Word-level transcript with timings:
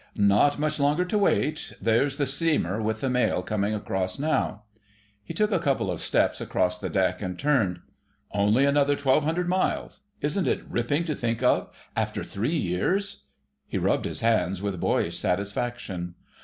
"Not 0.15 0.57
much 0.57 0.79
longer 0.79 1.05
to 1.05 1.17
wait—there's 1.19 2.17
the 2.17 2.25
steamer 2.25 2.81
with 2.81 3.01
the 3.01 3.07
mail 3.11 3.43
coming 3.43 3.75
across 3.75 4.17
now." 4.17 4.63
He 5.23 5.31
took 5.31 5.51
a 5.51 5.59
couple 5.59 5.91
of 5.91 6.01
steps 6.01 6.41
across 6.41 6.79
the 6.79 6.89
deck 6.89 7.21
and 7.21 7.37
turned. 7.37 7.81
"Only 8.31 8.65
another 8.65 8.95
1200 8.95 9.47
miles. 9.47 9.99
Isn't 10.19 10.47
it 10.47 10.65
ripping 10.67 11.03
to 11.03 11.13
think 11.13 11.43
of, 11.43 11.69
after 11.95 12.23
three 12.23 12.57
years...?" 12.57 13.25
He 13.67 13.77
rubbed 13.77 14.05
his 14.05 14.21
hands 14.21 14.59
with 14.59 14.79
boyish 14.81 15.19
satisfaction. 15.19 16.15